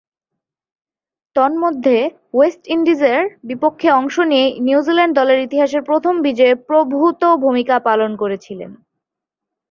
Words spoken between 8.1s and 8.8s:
করেছিলেন।